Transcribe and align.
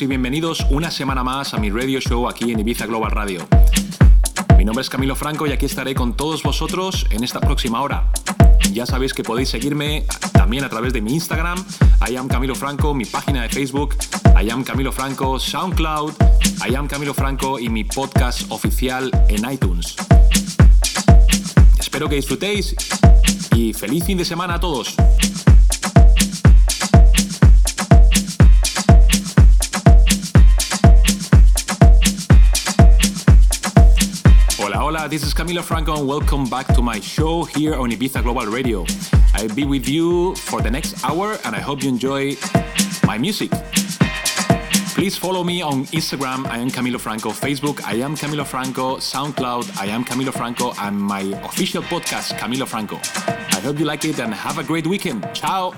y 0.00 0.06
bienvenidos 0.06 0.66
una 0.70 0.90
semana 0.90 1.22
más 1.22 1.54
a 1.54 1.58
mi 1.58 1.70
radio 1.70 2.00
show 2.00 2.28
aquí 2.28 2.50
en 2.50 2.58
Ibiza 2.58 2.86
Global 2.86 3.10
Radio. 3.10 3.46
Mi 4.56 4.64
nombre 4.64 4.82
es 4.82 4.88
Camilo 4.88 5.14
Franco 5.14 5.46
y 5.46 5.52
aquí 5.52 5.66
estaré 5.66 5.94
con 5.94 6.16
todos 6.16 6.42
vosotros 6.42 7.06
en 7.10 7.22
esta 7.22 7.38
próxima 7.38 7.80
hora. 7.80 8.10
Ya 8.72 8.86
sabéis 8.86 9.14
que 9.14 9.22
podéis 9.22 9.50
seguirme 9.50 10.04
también 10.32 10.64
a 10.64 10.68
través 10.68 10.92
de 10.92 11.00
mi 11.00 11.12
Instagram, 11.14 11.64
I 12.08 12.16
am 12.16 12.28
Camilo 12.28 12.54
Franco, 12.54 12.94
mi 12.94 13.04
página 13.04 13.42
de 13.42 13.48
Facebook, 13.50 13.94
I 14.42 14.50
am 14.50 14.64
Camilo 14.64 14.90
Franco, 14.90 15.38
SoundCloud, 15.38 16.14
I 16.68 16.74
am 16.74 16.88
Camilo 16.88 17.14
Franco 17.14 17.58
y 17.58 17.68
mi 17.68 17.84
podcast 17.84 18.50
oficial 18.50 19.10
en 19.28 19.48
iTunes. 19.50 19.96
Espero 21.78 22.08
que 22.08 22.16
disfrutéis 22.16 22.74
y 23.54 23.72
feliz 23.72 24.04
fin 24.04 24.18
de 24.18 24.24
semana 24.24 24.54
a 24.54 24.60
todos. 24.60 24.96
This 35.08 35.22
is 35.22 35.34
Camilo 35.34 35.62
Franco 35.62 35.94
and 35.98 36.08
welcome 36.08 36.48
back 36.48 36.66
to 36.74 36.80
my 36.80 36.98
show 36.98 37.44
here 37.44 37.74
on 37.74 37.90
Ibiza 37.90 38.22
Global 38.22 38.46
Radio. 38.46 38.86
I'll 39.34 39.54
be 39.54 39.64
with 39.64 39.86
you 39.86 40.34
for 40.36 40.62
the 40.62 40.70
next 40.70 41.04
hour 41.04 41.38
and 41.44 41.54
I 41.54 41.60
hope 41.60 41.82
you 41.82 41.90
enjoy 41.90 42.36
my 43.06 43.18
music. 43.18 43.50
Please 44.96 45.16
follow 45.16 45.44
me 45.44 45.60
on 45.60 45.84
Instagram, 45.92 46.46
I 46.46 46.56
am 46.58 46.70
Camilo 46.70 46.98
Franco, 46.98 47.30
Facebook, 47.30 47.84
I 47.84 47.96
am 47.96 48.16
Camilo 48.16 48.46
Franco, 48.46 48.96
SoundCloud, 48.96 49.78
I 49.78 49.86
am 49.86 50.04
Camilo 50.06 50.32
Franco, 50.32 50.72
and 50.80 50.98
my 50.98 51.20
official 51.44 51.82
podcast, 51.82 52.38
Camilo 52.38 52.66
Franco. 52.66 52.98
I 53.26 53.60
hope 53.60 53.78
you 53.78 53.84
like 53.84 54.04
it 54.06 54.18
and 54.18 54.32
have 54.32 54.58
a 54.58 54.64
great 54.64 54.86
weekend. 54.86 55.28
Ciao! 55.34 55.74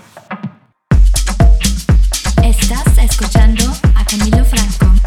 Estás 2.44 2.96
escuchando 2.98 3.64
a 3.96 4.04
Camilo 4.04 4.44
Franco. 4.44 5.05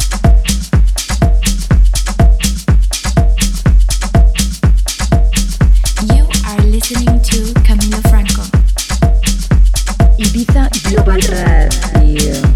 Ibiza 10.20 10.68
Global 10.84 11.20
Radio. 11.32 12.49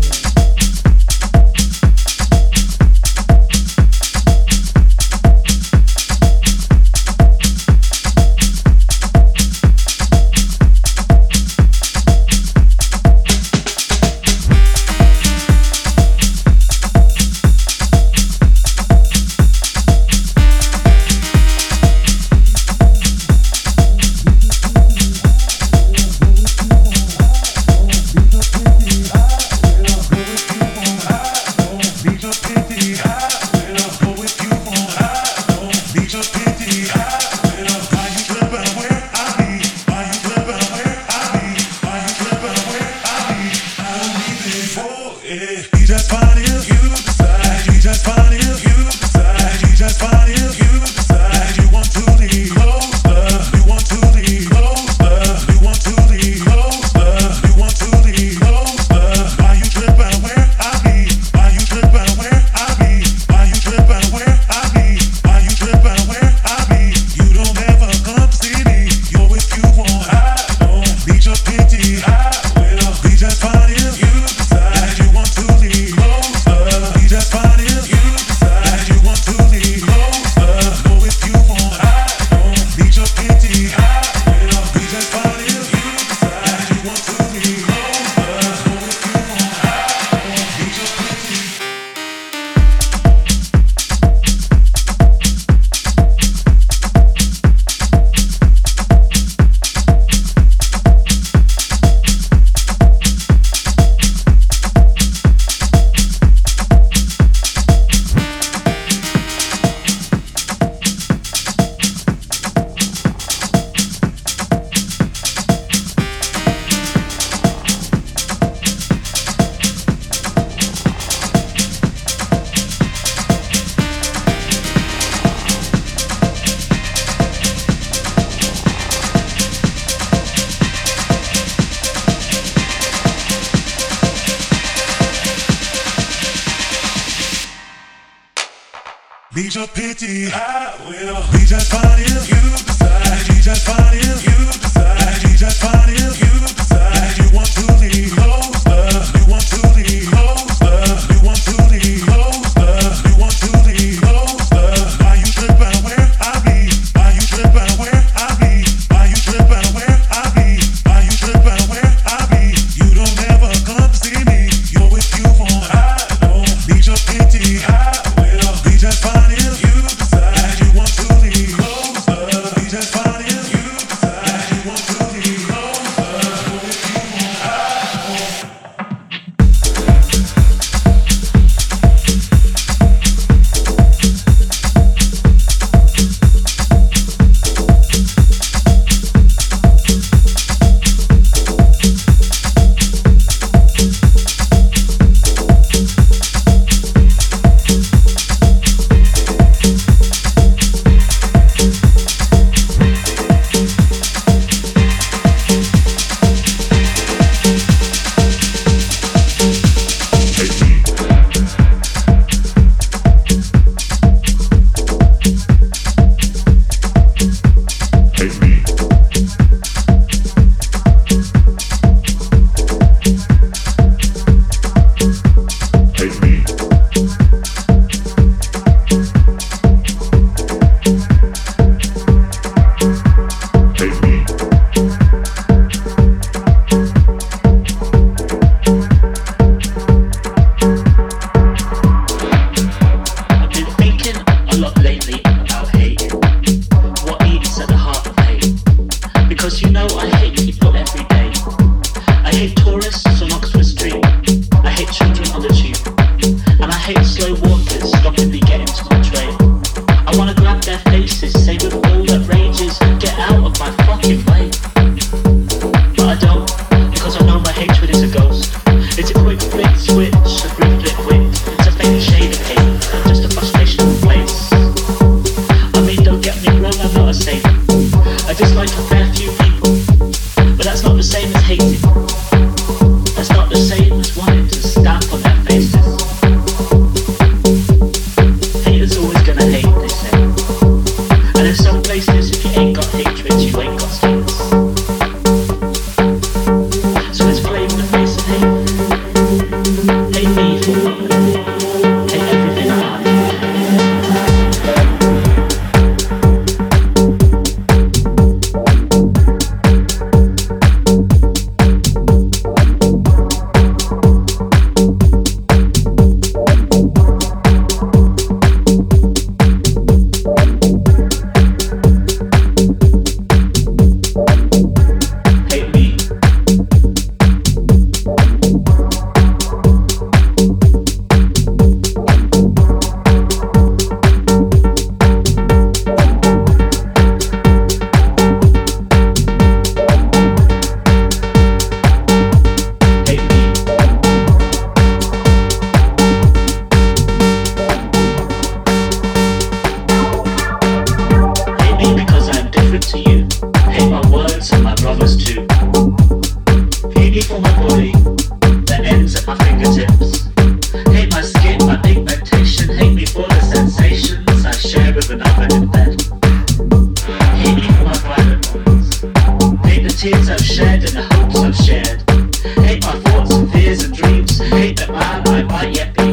and 373.82 373.94
dreams. 373.94 374.38
Hate 374.38 374.78
the 374.78 374.92
mind, 374.92 375.24
my 375.24 375.42
mind. 375.42 376.03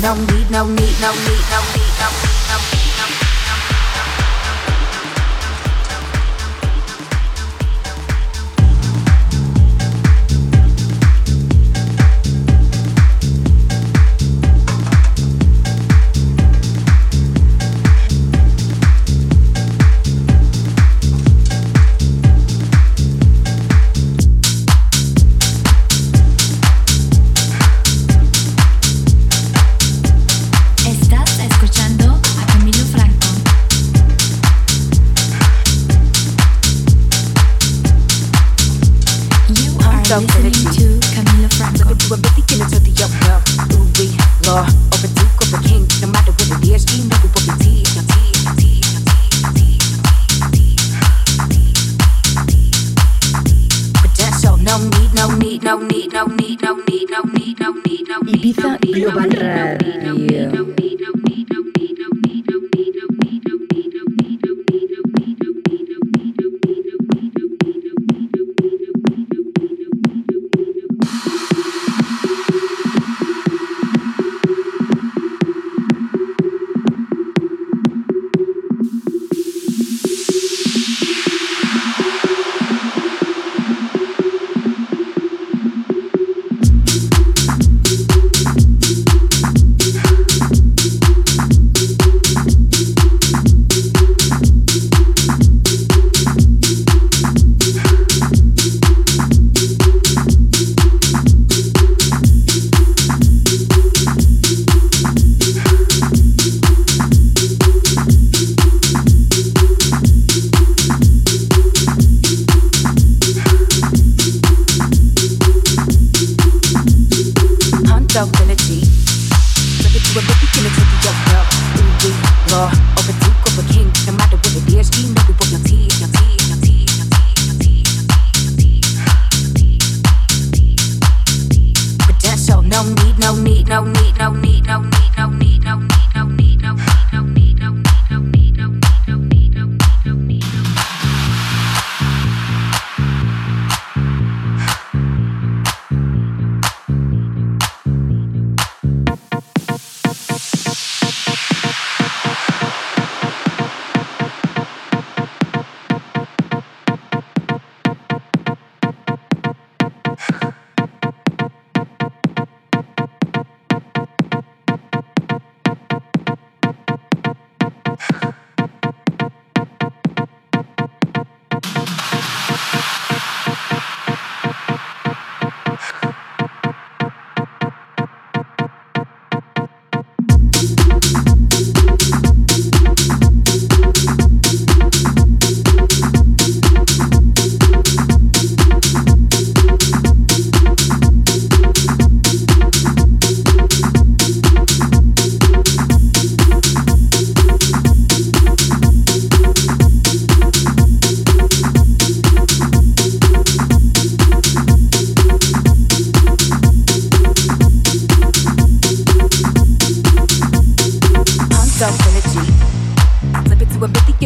no 0.00 0.14
need, 0.14 0.50
no 0.50 0.66
need, 0.66 0.98
no 1.00 1.12
need, 1.12 1.44
no 1.50 1.60
need, 1.74 2.00
no 2.00 2.22
need. 2.22 2.29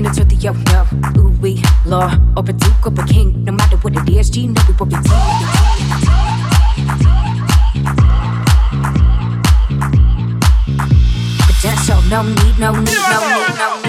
The 0.05 0.37
yo 0.37 0.53
yo, 0.71 0.85
ooh 1.19 1.89
law, 1.89 2.13
or 2.37 2.45
a 2.47 2.53
duke 2.53 2.87
or 2.87 2.93
a 2.93 3.07
king. 3.07 3.43
No 3.43 3.53
matter 3.53 3.79
what 3.79 3.97
it 3.97 4.07
is, 4.11 4.29
G 4.29 4.47
we 4.47 4.55
will 4.79 4.85
be 4.85 4.97
But 4.97 5.07
that's 11.63 11.89
all, 11.89 12.03
no 12.03 12.23
need, 12.23 12.59
no 12.59 12.73
need, 12.73 12.85
no 12.85 13.19
need, 13.31 13.59
no 13.59 13.77
need. 13.77 13.84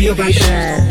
Ibiza 0.00 0.08
Global 0.08 0.89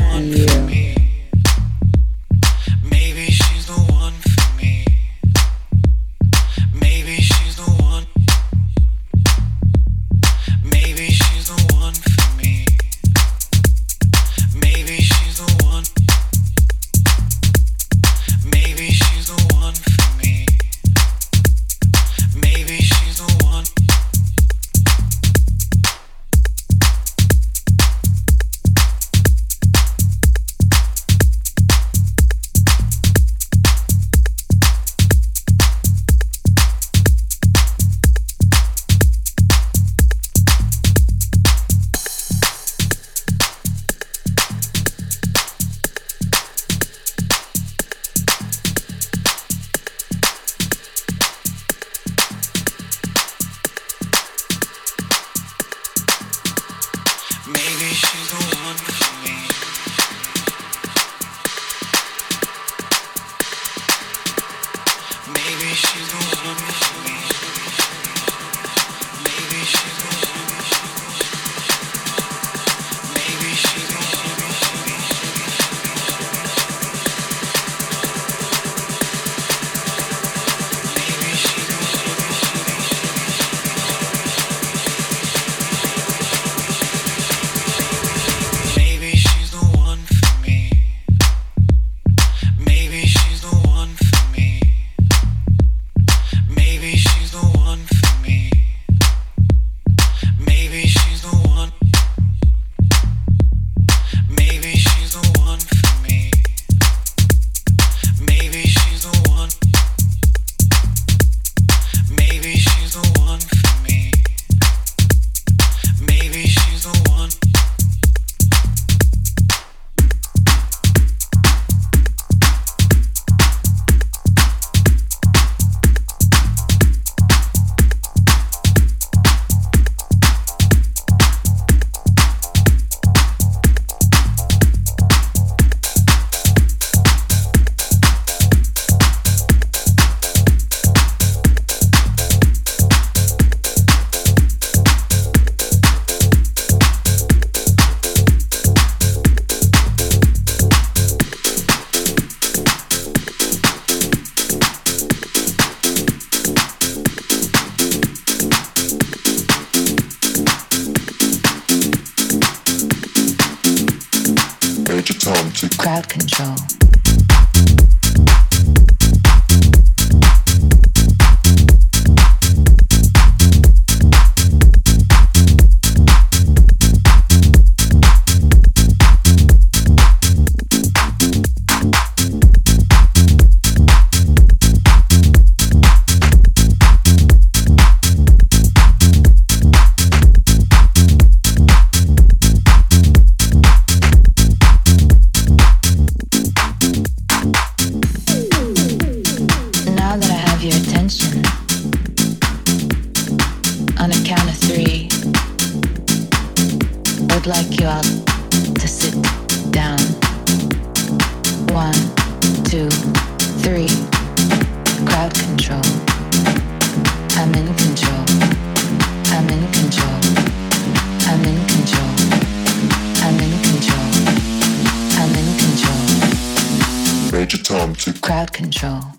Major 227.40 227.64
Tom 227.64 227.96
to 227.96 228.12
Crowd 228.20 228.52
Control. 228.52 229.19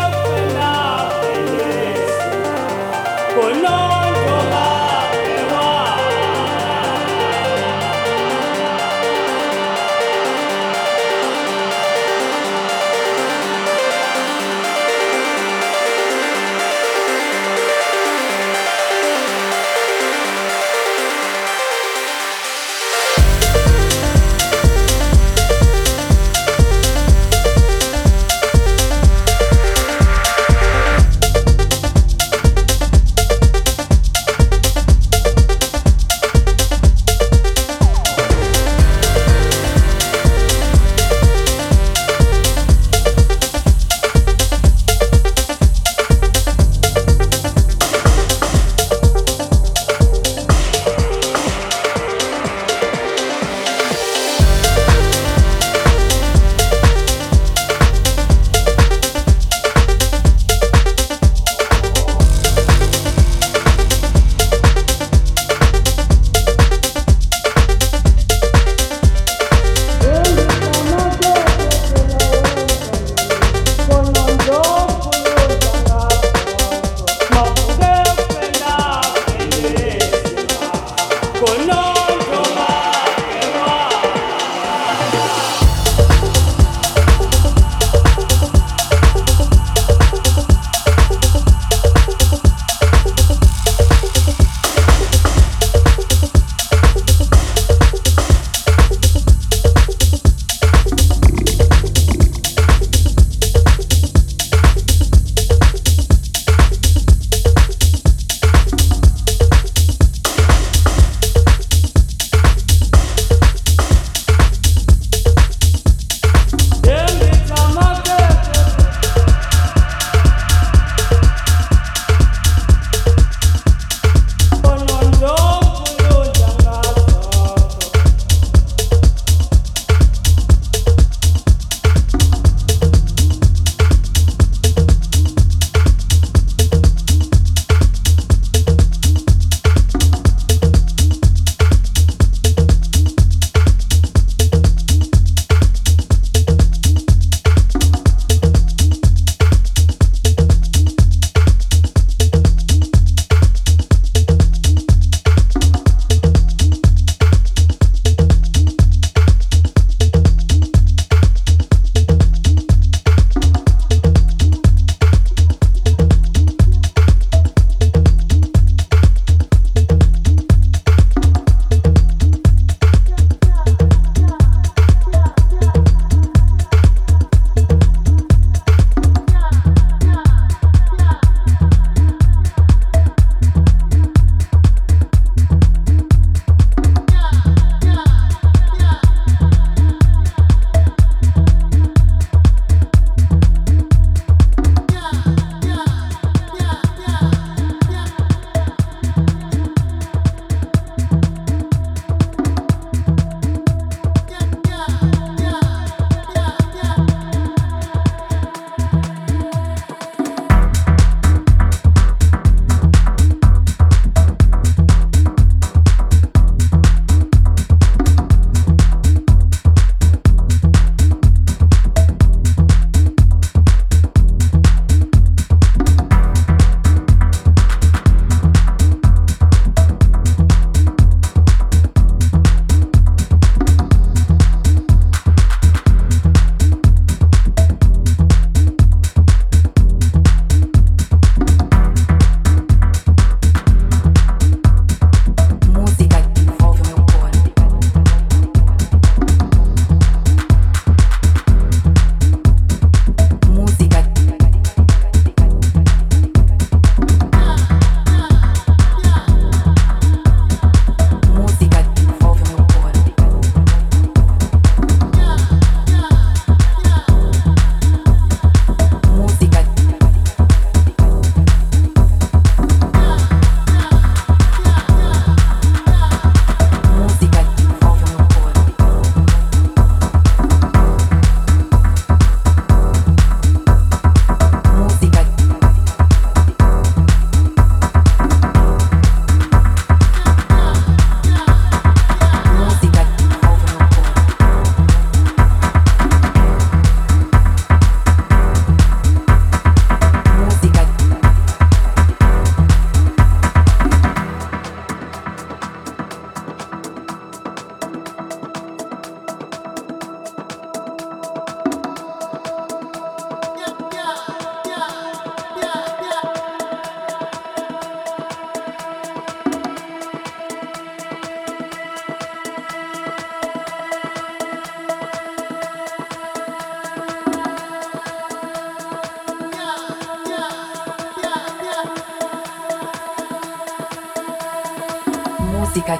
Música. 335.71 335.97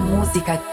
Música. 0.00 0.69